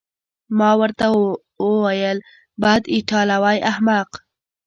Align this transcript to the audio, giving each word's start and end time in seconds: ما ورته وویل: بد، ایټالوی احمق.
ما 0.57 0.69
ورته 0.81 1.05
وویل: 1.65 2.17
بد، 2.61 2.81
ایټالوی 2.95 3.57
احمق. 3.71 4.09